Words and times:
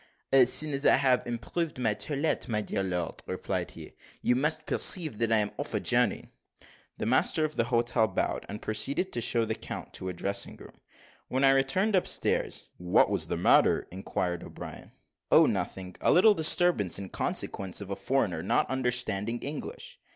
"As 0.33 0.51
soon 0.51 0.71
as 0.73 0.83
I 0.83 0.95
have 0.95 1.27
improved 1.27 1.77
my 1.77 1.93
toilet, 1.93 2.47
my 2.47 2.59
dear 2.61 2.81
lord," 2.81 3.21
replied 3.27 3.69
he 3.69 3.93
"you 4.23 4.35
must 4.35 4.65
perceive 4.65 5.19
that 5.19 5.31
I 5.31 5.37
am 5.37 5.51
off 5.59 5.75
a 5.75 5.79
journey." 5.79 6.29
The 6.97 7.05
master 7.05 7.45
of 7.45 7.55
the 7.55 7.65
hotel 7.65 8.07
bowed, 8.07 8.43
and 8.49 8.63
proceeded 8.63 9.11
to 9.13 9.21
show 9.21 9.45
the 9.45 9.53
count 9.53 9.93
to 9.93 10.09
a 10.09 10.13
dressing 10.13 10.55
room. 10.57 10.81
When 11.27 11.43
I 11.43 11.51
returned 11.51 11.95
up 11.95 12.07
stairs 12.07 12.69
"What 12.77 13.11
was 13.11 13.27
the 13.27 13.37
matter?" 13.37 13.87
inquired 13.91 14.41
O'Brien. 14.43 14.91
"O 15.31 15.45
nothing! 15.45 15.95
a 16.01 16.11
little 16.11 16.33
disturbance 16.33 16.97
in 16.97 17.09
consequence 17.09 17.79
of 17.79 17.91
a 17.91 17.95
foreigner 17.95 18.41
not 18.41 18.67
understanding 18.71 19.37
English." 19.43 19.99